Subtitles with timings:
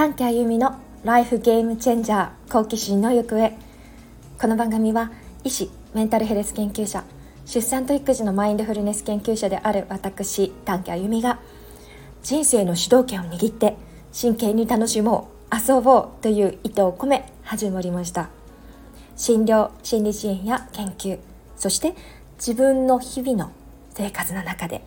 [0.00, 3.52] 短期あゆみのライフゲームチェンジャー好奇心の行方。
[4.40, 5.12] この番組は
[5.44, 7.04] 医師メンタルヘルス研究者
[7.44, 11.38] 出産と育児のマインドフルネス研究者である私短期あゆみが
[12.22, 13.76] 人生の主導権を握って
[14.10, 18.30] 真剣に楽しもう遊ぼうという意図を込め始まりました。
[19.16, 21.18] 診療心理支援や研究
[21.58, 21.94] そして
[22.38, 23.52] 自分の日々の
[23.90, 24.82] 生活の中で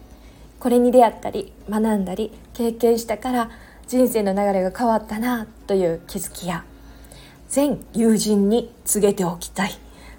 [0.60, 3.52] これに出会ったり学んだり経験したから
[3.88, 6.64] 人生の流れが変わったなという気づきや
[7.50, 9.72] 全友人に告げておきたい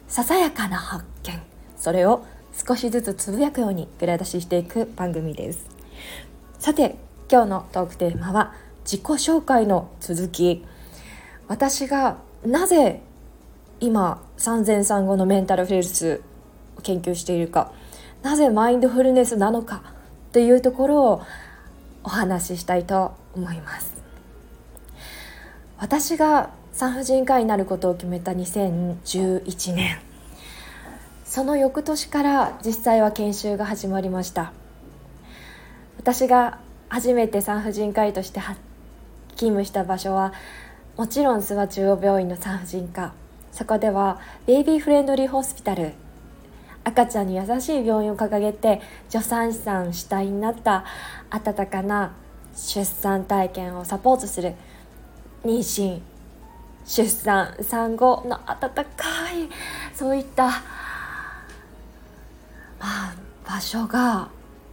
[0.08, 1.40] ささやかな発見
[1.76, 2.24] それを
[2.54, 5.66] 少しずつつぶやくようにグラ出ししていく番組です。
[6.58, 6.96] さて
[7.30, 10.64] 今日のトークテーマは自己紹介の続き。
[11.48, 13.02] 私がなぜ
[13.80, 16.22] 今産前産後のメンタルヘルス
[16.78, 17.72] を研究しているか
[18.22, 19.82] なぜマインドフルネスなのか
[20.32, 21.22] というところを
[22.02, 23.94] お話ししたいと思います。
[25.78, 29.98] 私が産婦人科医になることを決めた2011年。
[31.24, 34.52] その翌年から実際は研修が始まりました。
[35.96, 40.32] 私が初めて産婦人科医として勤務した場所は
[40.96, 43.12] もちろん諏訪中央病院の産婦人科。
[43.50, 45.92] そこではベイビーフレンドリーホスピタル。
[46.84, 50.84] 赤ちゃんに優しい病院を掲げて助産師さん主体になった
[51.30, 52.12] 温かな
[52.54, 54.54] 出産体験をサポートする
[55.44, 56.00] 妊娠
[56.86, 59.48] 出産産後の温かい
[59.94, 60.52] そういったま
[62.80, 63.14] あ
[63.46, 64.28] 場所が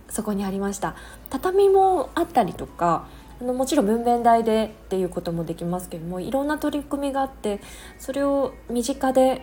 [0.10, 0.96] そこにありました。
[1.30, 3.08] 畳もあったりとか
[3.40, 7.62] あのもちろん分娩台でっていうこともできますけどもいろんな取り組みがあって
[7.98, 9.42] それを身近で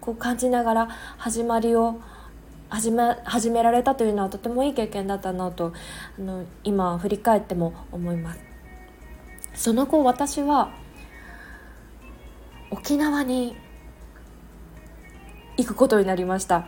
[0.00, 2.00] こう感じながら始まりを
[2.68, 5.72] 始め始められたというのはとてもいい経験だったなと
[6.18, 8.40] あの今振り返っても思います。
[9.54, 10.74] その後私は
[12.70, 13.56] 沖縄に
[15.56, 16.66] 行くことになりました。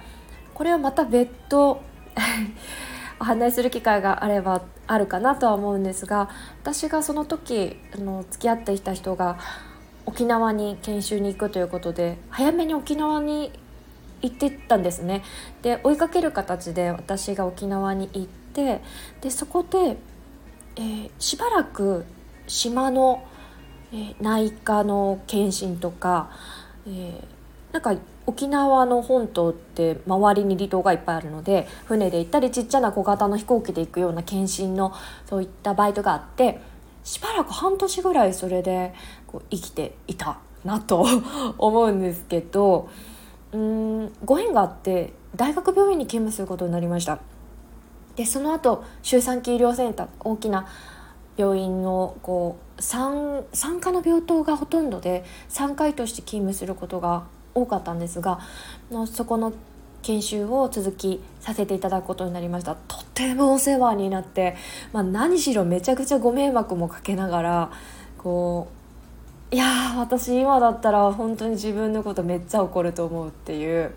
[0.54, 1.80] これはまた別途
[3.20, 6.30] お話しする機会があればあるかなとは思うんですが
[6.62, 9.38] 私がその時あの付き合っていた人が
[10.06, 13.52] 沖縄に研修に行くということで早めに沖縄に
[14.22, 15.22] 行ってたんですね。
[15.62, 18.80] で追いかける形で私が沖縄に行って
[19.20, 19.96] でそこで、
[20.76, 22.04] えー、しばらく
[22.46, 23.24] 島の、
[23.92, 26.30] えー、内科の検診とか、
[26.86, 27.94] えー、なんか
[28.26, 34.92] 沖縄の本島って周りに離島がいっぱいあるので船で行ったりちっちゃな小型の飛行機で行くような検診の
[35.26, 36.60] そういったバイトがあって
[37.04, 38.92] しばらく半年ぐらいそれで
[39.28, 41.06] こう生きていたなと
[41.56, 42.88] 思うんですけど
[43.56, 47.20] うんご縁があって大学病院に勤務することになりました。
[48.16, 50.66] でその後周産期医療センター大きな
[51.36, 57.24] 病院のこう産産科の病棟がほとんどで3回として勤務することが
[57.54, 58.40] 多かったんですが
[58.90, 59.52] のそこの
[60.02, 62.74] 研修を続きさせていただくことになりました。
[62.74, 64.54] とてもお世話になって、
[64.92, 67.70] まあ、何しろめちゃくちゃご迷惑もかけながら
[68.18, 68.85] こう
[69.52, 73.92] いや私今だったら本当に自分のことめっちゃ怒ると思うっていう。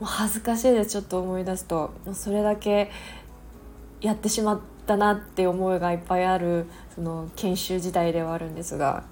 [0.00, 1.92] もう恥ずかしいですちょっと思い出すと。
[2.12, 2.90] それだけ
[4.00, 9.04] やってしまったなって思いがいっぱいあるその研修時代ではあるんですが。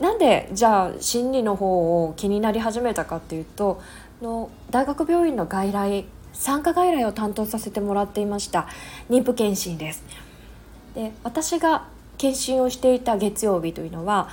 [0.00, 3.80] なんでじゃあ心理の方を気になり始めたかっていうと
[4.20, 8.66] の大学病院の外来産科外来を担当させてもらっていました。
[9.08, 10.02] 妊婦検診です。
[10.94, 11.86] で私が
[12.22, 14.28] 検診をしていた月曜日というのは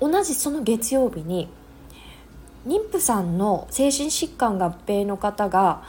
[0.00, 1.48] 同じその月曜日に
[2.66, 5.82] 妊婦さんの精神疾患合併の方が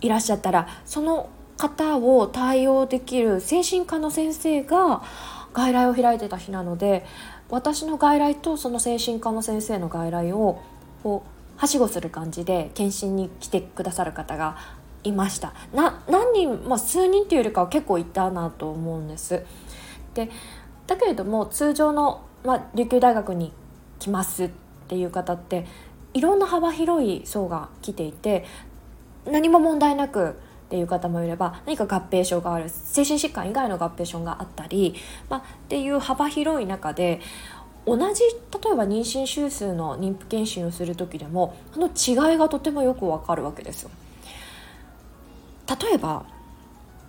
[0.00, 5.04] いらっしゃったらその方を対応できる精神科の先生が
[5.52, 7.06] 外来を開いてた日なので
[7.50, 10.60] 私の外来とその精神科の先生の外来を
[11.04, 14.56] こうはしごする感じで検診に来てくださる方が
[15.04, 19.44] いましたな何人、まあ、数人っていうよりかは結構いたなと思うんです
[20.14, 20.30] で
[20.86, 23.52] だけれども通常の、まあ、琉球大学に
[23.98, 24.50] 来ますっ
[24.88, 25.66] ていう方って
[26.14, 28.44] いろんな幅広い層が来ていて
[29.26, 34.94] 何も問題なくっていう方もいれば何か合併症がある精神疾患以外の合併症があったり、
[35.28, 37.20] まあ、っていう幅広い中で
[37.86, 43.90] 同じ例えば妊娠週数の妊婦検診をする時でもあの違いがとてもよくわかるわけですよ。
[45.68, 46.24] 例えば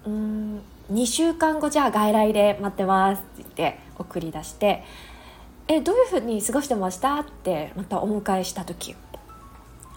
[0.05, 0.61] うん
[0.91, 4.83] 2週間後じゃあ外来で待ってますって言って送り出して
[5.67, 8.95] 「えどういうふうに過ごしてました?」ってまたお迎えした時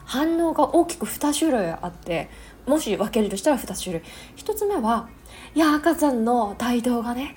[0.05, 2.29] 反応が大きく2種類あって
[2.67, 4.03] もし分けるとしたら2種類
[4.37, 5.09] 1つ目は
[5.55, 7.35] いや赤ちゃんの帯同がね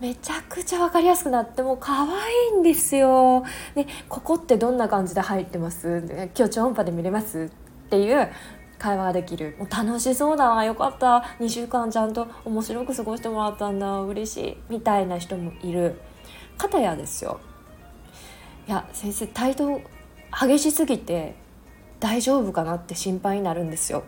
[0.00, 2.08] めちゃくちゃ分かりやすくなってもう可愛
[2.56, 3.44] いんですよ。
[3.74, 6.02] でここってどんな感じで入ってます？
[6.34, 7.50] 今日超音波で見れます？
[7.86, 8.28] っていう
[8.80, 9.54] 会話ができる。
[9.58, 11.18] もう楽しそうだよかった。
[11.38, 14.00] 2週間ちゃんと面白く過ごしてもらったんだ。
[14.00, 14.56] 嬉しい。
[14.68, 16.00] みたいな人もいる。
[16.56, 17.40] 方やですよ。
[18.66, 19.80] いや先生態度
[20.30, 21.34] 激しすぎて
[21.98, 24.04] 大丈夫かなって心配になるんですよ。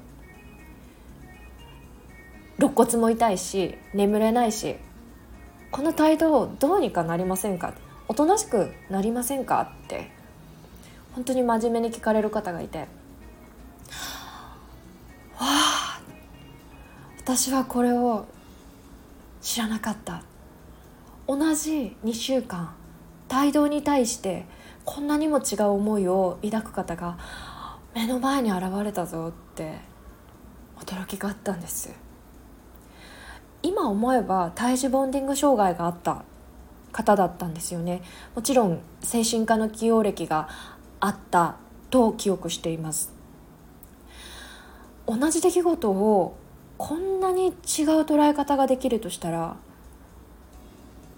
[2.59, 4.77] 肋骨も痛いし眠れないし
[5.71, 7.75] この態度どうにかなりませんか？
[8.09, 9.73] おとなしくなりませんか？
[9.85, 10.11] って。
[11.15, 12.87] 本当に真面目に聞かれる方がいて。
[17.35, 18.27] 私はこれを
[19.41, 20.23] 知らなかった。
[21.27, 22.75] 同じ2週間
[23.27, 24.45] 態度に対して
[24.85, 27.17] こんなにも違う思いを抱く方が
[27.95, 29.79] 目の前に現れたぞって
[30.77, 31.95] 驚きがあったんです。
[33.63, 36.25] 今思えば胎児ボンディング障害があった
[36.93, 38.03] 方だったんですよね。
[38.37, 40.51] もちろん精神科の起用歴が
[41.01, 41.57] あった
[41.89, 43.11] と記憶しています。
[45.07, 46.37] 同じ出来事を
[46.85, 47.53] こんなに違う
[48.03, 49.55] 捉え方ができるとしたら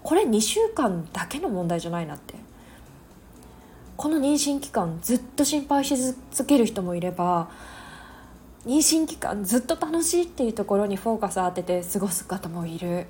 [0.03, 2.35] これ2週間だけの問題じゃないなって。
[3.97, 7.49] この妊娠期間ずっと心配し続ける人もいれば
[8.67, 13.07] 妊娠期間ずっと楽しいっていうところにフォーカス当てて過ごす方もいる。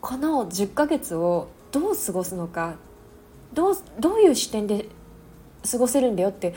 [0.00, 2.76] この10ヶ月をどう過ごすのか
[3.54, 4.88] どうどういう視点で
[5.68, 6.54] 過ごせるんだよって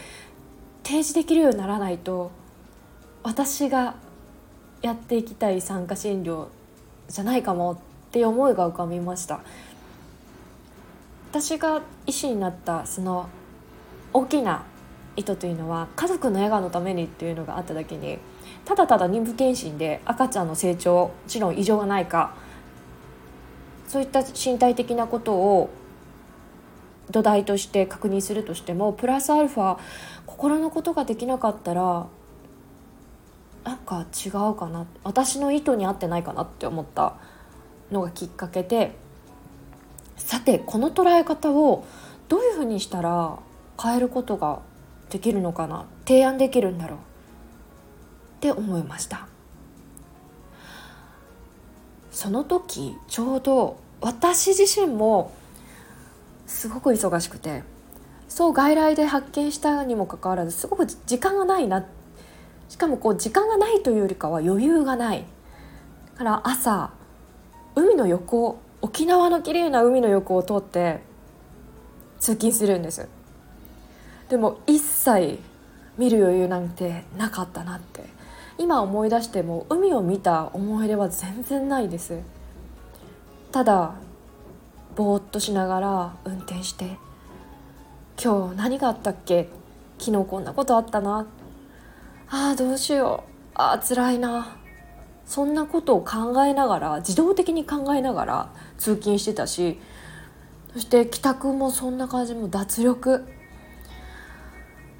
[0.84, 2.40] 提示できるようにならないと
[3.24, 3.96] 私が
[4.82, 6.48] やっていきたい産科診療
[7.08, 7.78] じゃないかもっ
[8.12, 9.42] ていう思いが浮かびました。
[11.32, 13.30] 私が医師になったその
[14.12, 14.66] 大きな
[15.16, 18.18] 意図というのは家族の笑顔のためにっていうのがあっただけに
[18.66, 22.34] ただただ妊婦検診で赤ちゃんの成長もちろん異常がないか
[23.88, 25.70] そういった身体的なことを
[27.12, 29.78] 土台として確認するとしてもプラスアルファ
[30.26, 32.08] 心のことができなかったら
[33.64, 37.16] なんか違うかな私の意図に合ってないかなって思った
[37.92, 38.96] のがきっかけで
[40.18, 41.86] さてこの捉え方を
[42.28, 43.38] どういうふうにしたら
[43.82, 44.60] 変えることが
[45.10, 47.02] できるのかな提案できるんだろうっ
[48.40, 49.28] て思いました。
[52.12, 55.32] その時ちょうど私自身も
[56.46, 57.64] すごく忙しくて
[58.28, 62.01] そう外来で発見したにもかかわらずすごく時間がないなって
[62.72, 65.26] しかもこう時間がないというよりかは余裕がない。
[66.16, 66.92] から朝
[67.76, 71.02] 海の横沖縄の綺麗な海の横を通って
[72.22, 73.10] 通勤するんです。
[74.30, 75.40] でも一切
[75.98, 78.06] 見る余裕なんてなかったなって。
[78.58, 82.20] 今思い出しても海を見た思い出は全然ないです。
[83.52, 83.96] ただ
[84.96, 86.98] ぼーっとしながら運転して
[88.24, 89.50] 今日何があったっけ？
[90.00, 91.28] 昨日こんなことあったな。
[92.34, 93.32] あーどうしよう。
[93.56, 94.56] あー辛いな。
[95.26, 99.80] そんなことを考えながら自動的に考えながら通勤してたし
[100.74, 103.26] そして帰宅もそんな感じも脱力。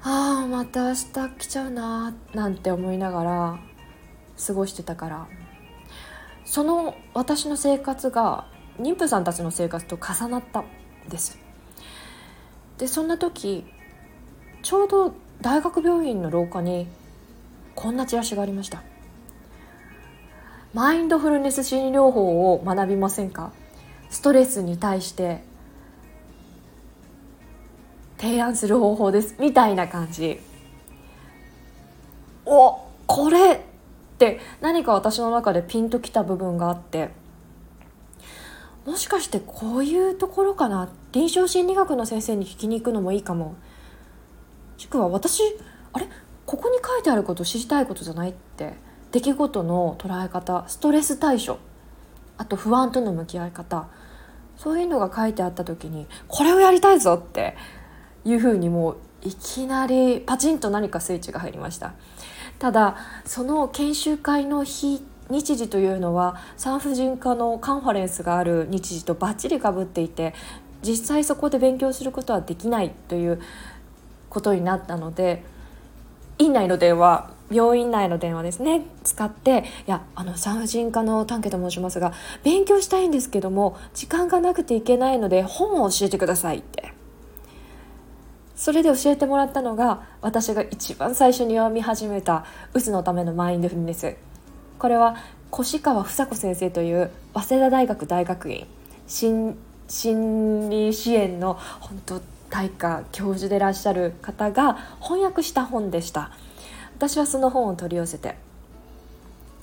[0.02, 3.58] ああまた明日来ちゃうななんて思いながら
[4.46, 5.26] 過ごしてたから。
[6.44, 8.46] その私の生活が
[8.78, 10.66] 妊婦さんたちの生活と重なったん
[11.08, 11.38] です。
[12.76, 13.64] でそんな時
[14.62, 16.88] ちょうど大学病院の廊下に
[17.74, 18.82] こんなチラシがありました。
[20.74, 23.52] マインドフルネス心理療法を学びませんか？
[24.10, 25.42] ストレスに対して。
[28.18, 29.34] 提案する方法です。
[29.40, 30.38] みたいな感じ。
[32.46, 33.58] おこれっ
[34.18, 34.40] て。
[34.60, 37.10] 何か私の中でピンときた部分があって。
[38.86, 40.88] もしかしてこういうところかな？
[41.12, 43.54] 臨床心理学の先生に聞きに行くのもいいかも
[44.78, 45.42] しくは私
[45.92, 46.08] あれ？
[46.52, 48.74] ここに書いてあること知りたいことじゃないって
[49.10, 51.56] 出来事の捉え方ストレス対処。
[52.36, 53.88] あと不安との向き合い方。
[54.58, 57.56] そういうのが書いてあった時にこれをやりたいぞって
[58.26, 61.94] いうふうにもういきなりパチンと何かスイッチが入りました。
[62.58, 70.34] ただその研修会の日日時というのは産婦人科のカンファレンスがある日時とバッチリかぶっていて
[70.82, 73.40] 実際そこで勉強することはできないという
[74.28, 75.50] ことになったので
[76.42, 78.82] 院内の電話病院内の電話ですね。
[79.04, 86.92] 使って「いやあの産婦人科の丹家と申しますが勉強したいんですけども時間がなくていけないので本を教えてください」って。
[88.54, 94.14] それで教えてもらったのが私が一番最初に読み始めた「うつのためのマインドフルネス」
[94.78, 95.16] これは
[95.52, 98.66] 越川房子先生という早稲田大学大学院
[99.08, 99.56] 心
[99.88, 102.20] 心理支援の本当
[102.52, 106.32] 大家教授でいらっしゃる方が翻訳した本でした。
[106.94, 108.36] 私はその本を取り寄せて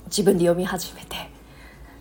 [0.06, 1.30] 自分で読み始めて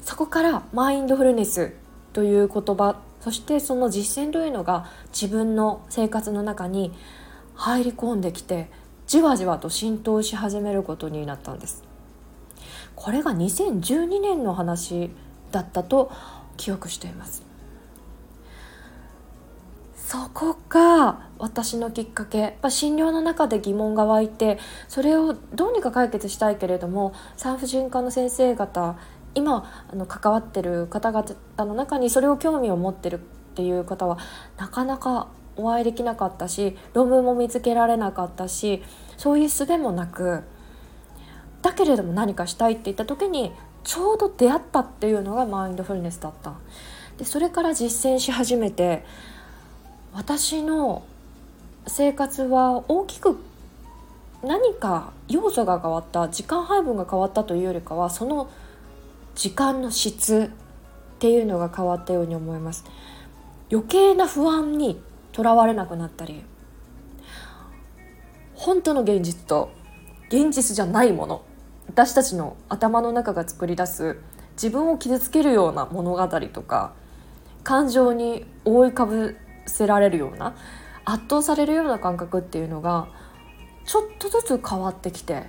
[0.02, 1.74] そこからマインドフルネス
[2.12, 6.92] という言葉そしてその実践というのが自分の生活の中に
[7.56, 8.70] 入り込んできて
[9.06, 11.84] じわじわと浸透し始めることになったんです。
[12.96, 15.12] これが2012年の話
[15.52, 16.12] だったと
[16.58, 17.49] 記憶しています。
[20.10, 22.40] そこが私のきっかけ。
[22.40, 28.98] やっぱ診療の中で疑問が湧いてそれをどうにか解決したいけれども産婦人科の先生方
[29.36, 33.20] 今あの関わってる方々の中にそれを興味を持ってるっ
[33.54, 34.18] ていう方は
[34.58, 38.82] なかなかお会いできなかったし論文も見つけられなかったし
[39.16, 40.42] そういう術もなく
[41.62, 43.52] だけれども何かしたいって言った時に
[43.84, 46.56] ちょうど出会ったっていうのがマインドフルネスだった。
[47.20, 49.06] でそれから実践し始めて
[50.14, 51.04] 私の
[51.88, 53.38] 生活は大きく
[54.44, 58.50] 何か要素が変わった時間配分が変わったというよりかはその
[59.36, 60.52] 時間の質
[61.16, 62.86] っていうのが変わったように思います。
[63.72, 65.00] 余計な不安に
[65.32, 66.44] とらわれなくなったり
[68.56, 69.72] 本当の現実と
[70.30, 71.44] 現実じゃないもの
[71.88, 74.18] 私たちの頭の中が作り出す
[74.54, 76.94] 自分を傷つけるような物語とか
[77.64, 79.38] 感情に覆いかぶ
[79.70, 80.56] せられるような
[81.06, 83.08] 圧倒されるような感覚っていうのが
[83.86, 85.44] ちょっとずつ変わってきて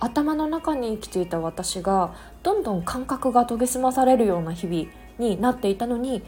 [0.00, 4.86] 頭の中に生きていた私がどんどん感覚が研ぎ澄まされるような日々
[5.18, 6.22] になっていたのに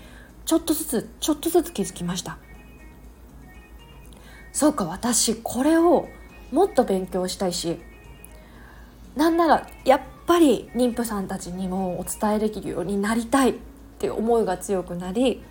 [0.45, 2.39] ちょっとずつちょっとずつ気づきました。
[4.53, 6.09] そうか私これを
[6.53, 7.81] もっと勉強したいし
[9.17, 13.55] なんならやっぱり妊婦さんたちにもお伝えできるようになりたいっ
[13.99, 15.43] て思いが強くなり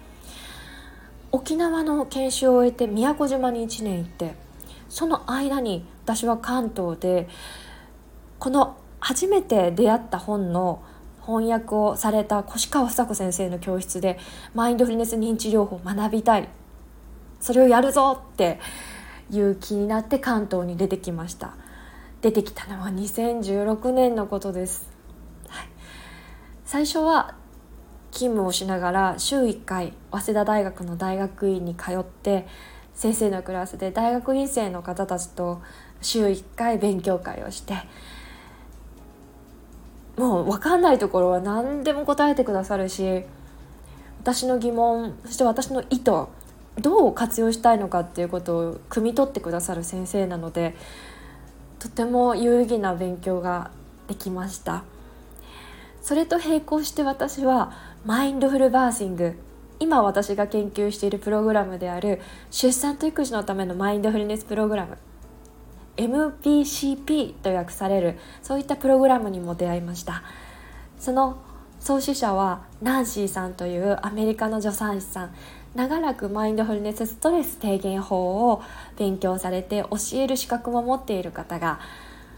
[1.33, 4.35] 沖縄の研修を終えて宮古島に1年行って
[4.87, 7.27] その間に私は関東で
[8.37, 10.83] この初めて出会った本の
[11.25, 14.19] 翻訳をされた越川房子先生の教室で
[14.53, 16.47] マインドフルネス認知療法を学びたい。
[17.39, 18.59] それをやるぞって
[19.29, 21.55] いう気になって関東に出てきました。
[22.21, 24.89] 出てきたのは2016年のことです、
[25.49, 25.67] はい、
[26.63, 27.35] 最初は
[28.13, 32.45] 勤務をしながら週1回早稲田大学の大学院に通って
[32.93, 35.61] 先生のクラスで大学院生の方たちと
[35.99, 37.73] 週1回勉強会をして
[40.15, 43.23] もう分かんないところは何でも答えてくださるし
[44.21, 46.11] 私の疑問そして私の意図
[46.79, 50.75] どう活用したいのかっていうことを汲み取ってくださる先生なので
[51.79, 53.71] とても有意義な勉強が
[54.07, 54.83] できました。
[56.03, 57.71] それと並行して私は
[58.05, 59.39] マインドフルバーシング。
[59.79, 62.19] 今私が研究しているプログラムである
[62.51, 64.97] 出産と育児のためのマインドフルネスプログラム。
[65.95, 70.21] MPCP と訳されるそういったプログラムにも出会いました。
[70.99, 71.37] その
[71.79, 75.35] 創始者はナンシーさんというアメリカの助産師さん。
[75.73, 78.61] 長らくマインドフルネスストレス低減法を
[78.97, 81.79] 勉強されて教える資格も持っている方が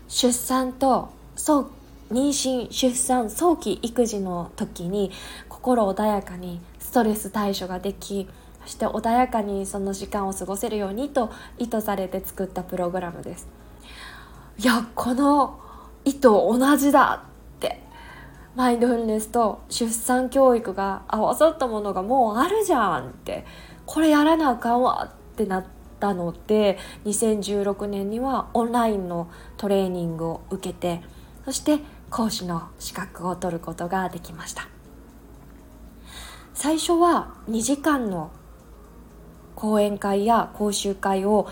[0.08, 1.68] 出産と早
[2.12, 5.12] 妊娠出産早期育児の時に
[5.50, 8.28] 心穏やかにストレス対処ができ
[8.64, 13.48] そして穏やかにその時間を過ごせるようにと意図されて作ったプログラムです。
[14.58, 15.60] いやこの
[16.04, 17.82] 意図同じだって。
[18.56, 23.46] マインドフルネスと出産教育が合わさったものがもうあるじゃんって。
[23.86, 25.66] これやらなあかんわってなっ
[26.00, 31.02] たので2016年にはオンラインのトレーニングを受けて
[31.46, 34.68] そして講師の資格を取ることができました。
[36.54, 38.32] 最初は2時間の
[39.56, 41.48] 講演会や講習会を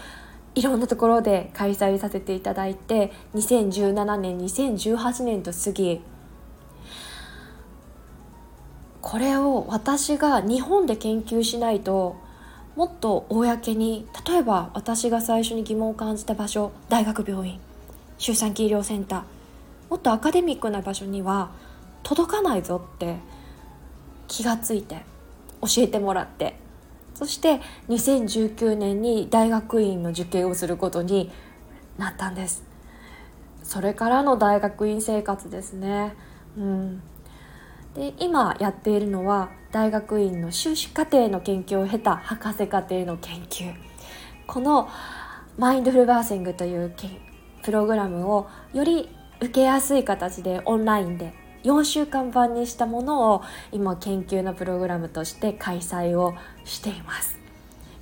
[0.55, 6.01] いろんなところで開催させていただいて2017年2018年と過ぎ
[9.01, 12.15] これを私が日本で研究しないと
[12.75, 17.59] もっと公に例えば私が最初に疑問を感じた場所大学病院
[18.17, 19.32] 周産期医療センター
[19.93, 21.51] もっとアカデミックな場所には
[22.01, 23.17] 届かないぞって
[24.27, 25.03] 気がついて
[25.61, 26.55] 教えてもらって
[27.13, 31.29] そして2019年に大学院の受験をすることに
[31.99, 32.63] なったんです
[33.61, 36.15] それからの大学院生活ですね
[36.57, 37.03] うん
[37.93, 43.71] で今やっているのは大学院の修士課程の研究を経た博士課程の研究
[44.47, 44.89] この
[45.59, 46.95] マインドフルバーシングという
[47.61, 49.07] プログラムをより
[49.43, 51.33] 受けやすい形でオンラインで
[51.63, 56.33] 4週間版にしたものを今研究のプログラムとして開催を
[56.63, 57.37] しています。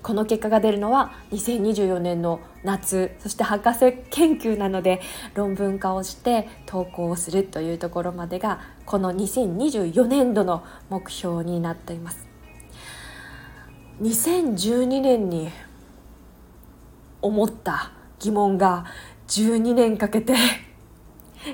[0.04, 5.00] この結果が出るのは2024年の夏そして博士研究なので
[5.36, 12.28] 論文化をして投稿をするというところまでがこの2024年度の目標になっています。
[14.02, 15.50] 2012年に
[17.22, 18.86] 思った疑問が
[19.28, 20.36] 12年かけて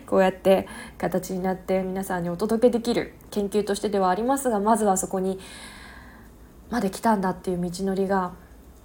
[0.05, 0.67] こうやって
[0.97, 5.39] 形になって皆さんにお届けできる研究としてではありますがまずはそこに
[6.69, 8.33] まで来たんだっていう道のりが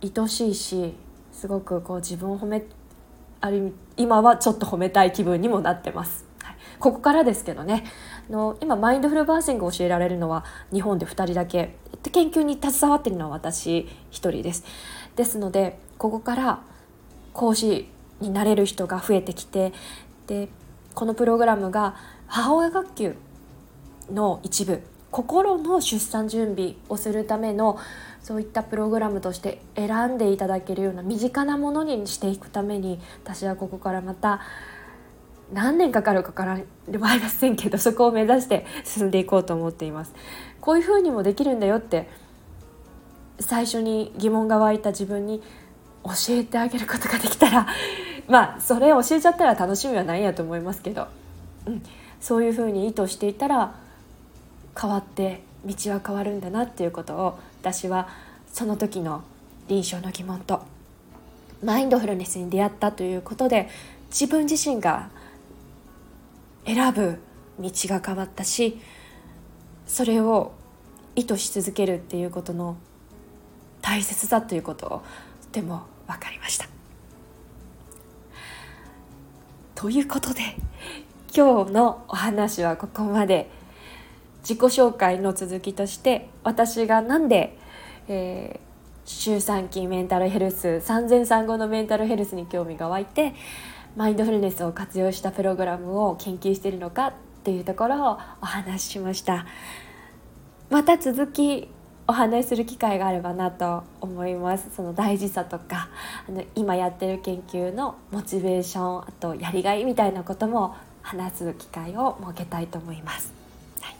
[0.02, 0.94] 愛しいし
[1.32, 2.62] すごくこう自分を褒め
[3.40, 6.24] ある意味今はちょっと褒めたい気分にもなってます。
[6.42, 7.84] はい、ここからですけどね
[8.28, 11.76] あの今マインドフルバーシングを教えられるのは日本で2人だけ。
[12.10, 14.64] 研究に携わってるのは私1人です。
[15.16, 16.62] ですのでここから
[17.32, 17.88] 講師
[18.20, 19.72] になれる人が増えてきて
[20.26, 20.48] で
[20.94, 21.96] このプログラムが
[22.26, 23.16] 母親学級
[24.10, 27.78] の一部心の出産準備をするための
[28.22, 34.40] そういったプログラムとして選んでいただけるような身近なものにしていくために私はここからまた
[35.52, 40.14] 何年かかるかからでもありませんけどそこを目指して進んでいこうと思っています。
[40.60, 42.08] こういうふうにもできるんだよって
[43.38, 45.42] 最初に疑問が湧いた自分に
[46.04, 47.66] 教えてあげることができたら
[48.28, 51.08] まあそれ教えちゃったら楽しみはないやと思いますけど、
[51.66, 51.82] うん、
[52.20, 53.74] そういうふうに意図していたら
[54.80, 58.08] 変わって道は変わるんだなっていうことを私は
[58.52, 59.22] その時の
[59.68, 60.62] 臨床の疑問と
[61.62, 63.68] マインドフルネスに出会ったということで
[64.10, 65.10] 自分自身が
[66.66, 67.18] 選ぶ
[67.58, 68.80] 道が変わったし
[69.86, 70.52] それを
[71.14, 72.76] 意図し続けるっていうことの
[73.80, 75.02] 大切さということを
[75.42, 76.71] とても分かりました。
[79.82, 80.42] ということで
[81.34, 83.50] 今日のお話はここまで。
[84.42, 87.56] 自己紹介の続きとして私が何で、
[88.08, 93.34] えー、周産期メンタルヘルス産前産後のメンタルヘルスに興味が湧いて
[93.96, 97.12] マインドフルネスを活用したプログラムを研究しているのかっ
[97.44, 99.46] ていうところをお話ししました。
[100.70, 101.68] また続き
[102.06, 104.68] お話しする機会があればなと思います。
[104.74, 105.88] その大事さとか
[106.28, 113.32] あの今やってる研究のモチベーションあとやりがいみたいなことも話す機会を設けたいと思います、
[113.80, 113.96] はい、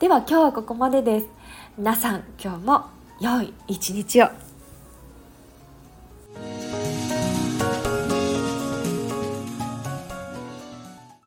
[0.00, 1.26] では今日はここまでです。
[1.78, 2.86] 皆さん今日も
[3.20, 4.45] 良い一日を。